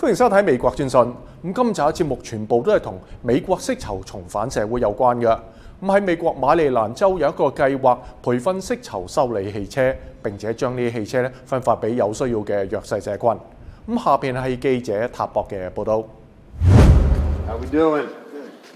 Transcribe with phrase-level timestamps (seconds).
[0.00, 1.00] 歡迎收睇美國專訊。
[1.00, 5.26] 咁今集嘅節目全部都係同美國色囚重返社會有關嘅。
[5.82, 9.92] 咁喺美國馬里蘭州有一個計劃，培訓色囚修理汽車，
[10.22, 13.28] 並且將呢啲汽車咧分發俾有需要嘅弱勢社群。
[13.28, 16.04] 咁下邊係記者塔博嘅報導。
[17.48, 18.06] How we doing?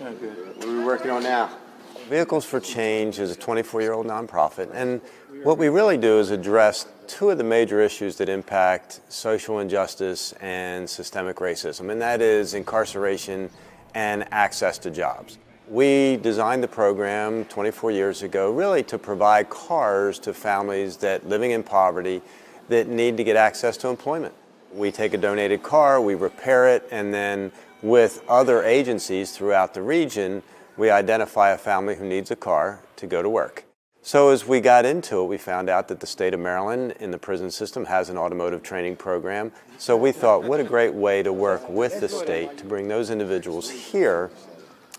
[0.01, 0.19] Good.
[0.19, 0.57] Good.
[0.59, 1.62] What are we working on now?
[2.09, 5.01] Vehicles for Change is a 24-year-old nonprofit, and
[5.43, 10.33] what we really do is address two of the major issues that impact social injustice
[10.41, 13.49] and systemic racism, and that is incarceration
[13.95, 15.39] and access to jobs.
[15.69, 21.53] We designed the program 24 years ago really to provide cars to families that living
[21.53, 22.21] in poverty
[22.69, 24.35] that need to get access to employment.
[24.75, 29.83] We take a donated car, we repair it, and then with other agencies throughout the
[29.83, 30.43] region,
[30.77, 33.65] we identify a family who needs a car to go to work.
[34.05, 37.13] So as we got into it, we found out that the state of Maryland in
[37.13, 39.53] the prison system has an automotive training program.
[39.79, 43.11] So we thought, what a great way to work with the state to bring those
[43.11, 44.31] individuals here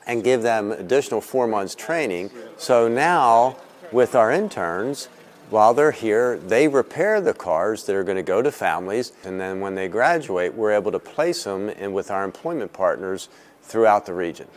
[0.08, 2.32] and give them additional four months training.
[2.56, 3.58] So now,
[3.92, 5.10] with our interns,
[5.50, 9.40] while they're here, they repair the cars that are going to go to families, and
[9.40, 13.28] then when they graduate, we're able to place them in with our employment partners
[13.62, 14.48] throughout the region.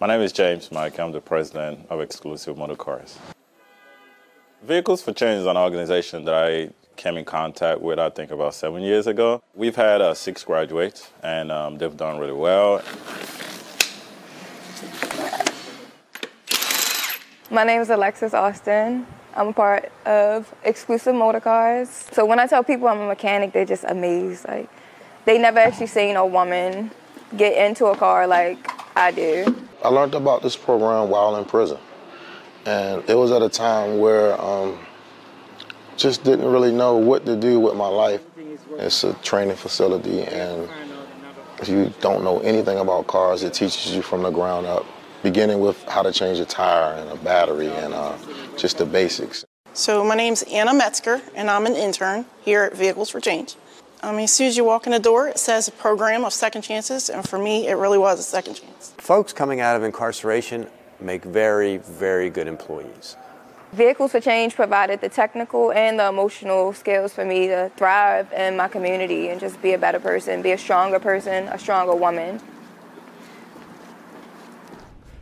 [0.00, 0.98] My name is James Mike.
[0.98, 3.18] I'm the president of Exclusive Motor Cars.
[4.62, 8.54] Vehicles for Change is an organization that I came in contact with, I think, about
[8.54, 9.42] seven years ago.
[9.54, 12.80] We've had uh, six graduates, and um, they've done really well.
[17.50, 19.06] My name is Alexis Austin.
[19.36, 21.90] I'm a part of Exclusive Motor Cars.
[22.10, 24.48] So when I tell people I'm a mechanic, they're just amazed.
[24.48, 24.70] Like
[25.26, 26.90] they never actually seen a woman
[27.36, 29.66] get into a car like I do.
[29.82, 31.78] I learned about this program while in prison,
[32.66, 34.78] and it was at a time where um,
[35.96, 38.22] just didn't really know what to do with my life.
[38.72, 40.68] It's a training facility, and
[41.60, 44.84] if you don't know anything about cars, it teaches you from the ground up,
[45.22, 48.16] beginning with how to change a tire and a battery and uh,
[48.58, 49.46] just the basics.
[49.72, 53.54] So my name's Anna Metzger, and I'm an intern here at Vehicles for Change.
[54.03, 56.33] I mean, as soon as you walk in the door, it says a program of
[56.33, 58.93] second chances, and for me, it really was a second chance.
[58.97, 60.67] Folks coming out of incarceration
[60.99, 63.15] make very, very good employees.
[63.73, 68.55] Vehicles for Change provided the technical and the emotional skills for me to thrive in
[68.55, 72.39] my community and just be a better person, be a stronger person, a stronger woman.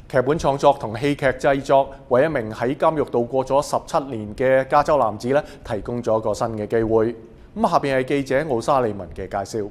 [0.10, 7.16] 剧本创作同戏剧制作为一名喺监狱度过咗十七年嘅加州男子咧，提供咗一个新嘅机会。
[7.57, 9.71] 咁下邊係記者奧沙利文嘅介紹。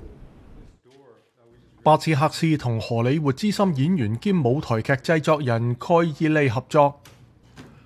[1.84, 6.96] 巴茨克斯同荷里活资深演員兼舞台劇製作人蓋爾利合作，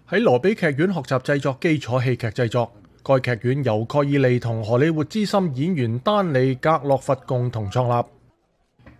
[0.09, 2.71] 喺羅比劇院學習製作基礎戲劇製作。
[3.03, 8.07] 該劇院由蓋爾利同荷里活资深演員丹尼格洛佛共同創立。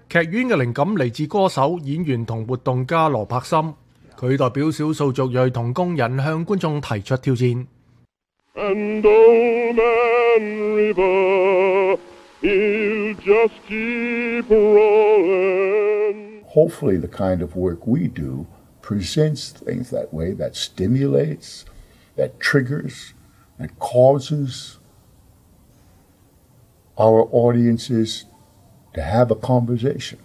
[0.10, 3.74] 劇院嘅靈感嚟自歌手、演員同活動家羅柏森，
[4.20, 7.66] 佢代表少數族裔同工人向觀眾提出挑戰。
[8.71, 11.99] And old Man River,
[12.41, 16.43] he'll just keep rolling.
[16.47, 18.47] Hopefully, the kind of work we do
[18.81, 21.67] presents things that way, that stimulates,
[22.17, 23.13] that triggers,
[23.59, 24.79] that causes
[26.99, 28.25] our audiences
[28.95, 30.19] to have a conversation.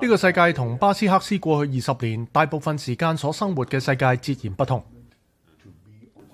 [0.00, 4.82] 呢个世界同巴斯克斯过去二十年大部分时间所生活嘅世界截然不同。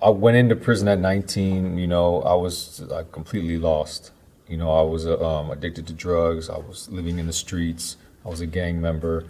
[0.05, 1.77] I went into prison at 19.
[1.77, 4.11] You know, I was like completely lost.
[4.47, 6.49] You know, I was uh, um, addicted to drugs.
[6.49, 7.97] I was living in the streets.
[8.25, 9.25] I was a gang member.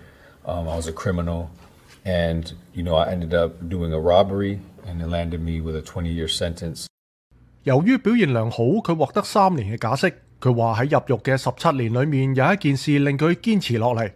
[0.45, 1.50] Um, I was a criminal,
[2.03, 5.81] and you know, I ended up doing a robbery, and it landed me with a
[5.81, 6.88] 20-year sentence.
[7.63, 10.13] 由于表现良好，佢获得三年嘅假释。
[10.39, 14.12] 佢话喺入狱嘅十七年里面，有一件事令佢坚持落嚟。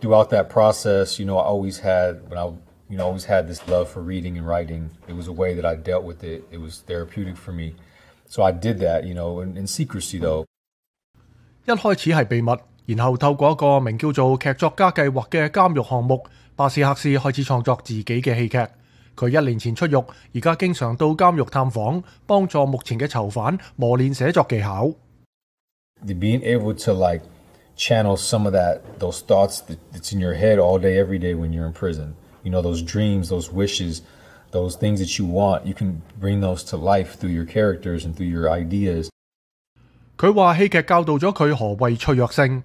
[0.00, 2.52] Throughout that process, you know, I always had when I
[2.90, 4.90] you know always had this love for reading and writing.
[5.08, 6.44] It was a way that I dealt with it.
[6.50, 7.74] It was therapeutic for me.
[8.28, 10.44] So I did that, you know, in, in secrecy though.
[11.66, 12.58] 一开始系秘密，
[12.96, 16.24] 然后透过一个名叫做剧作家计划嘅监狱项目，
[16.54, 18.58] 巴斯克斯开始创作自己嘅戏剧。
[19.16, 20.04] 佢一年前出狱，
[20.34, 24.92] 而家经常到监狱探访，帮助目前嘅囚犯磨练写作技巧。
[26.04, 27.22] Being able to like
[27.76, 31.34] channel some of that those thoughts that, that's in your head all day every day
[31.34, 32.14] when you're in prison.
[32.42, 34.02] You know, those dreams, those wishes,
[34.52, 38.14] those things that you want, you can bring those to life through your characters and
[38.14, 39.08] through your ideas.
[40.16, 42.62] 佢话戏剧教导咗佢何谓脆弱性。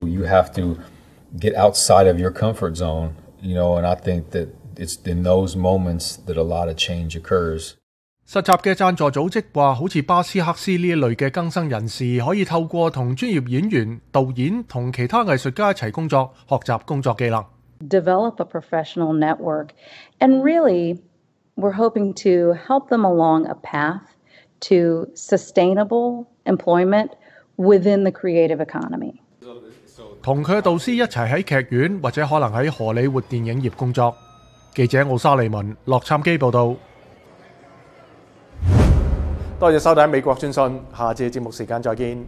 [0.00, 0.78] You have to
[1.38, 3.10] get outside of your comfort zone,
[3.42, 7.20] you know, and I think that it's in those moments that a lot of change
[7.20, 7.74] occurs.
[8.26, 17.44] 实习嘅赞助组织话，好似巴斯克斯呢一类嘅更生人士，可以透过同专业演员、导演同其他艺术家一齐工作，学习工作技能。
[17.86, 19.70] develop a professional network.
[20.18, 21.00] And really,
[21.56, 24.02] we're hoping to help them along a path
[24.68, 27.12] to sustainable employment
[27.56, 29.20] within the creative economy.
[30.22, 34.14] 同佢嘅导师一齐喺剧院或者可能喺荷里活电影业工作。
[34.74, 36.76] 记者奥沙利文、洛杉矶报导。
[39.58, 42.26] 多谢收睇美国专讯，下次节目时间再见。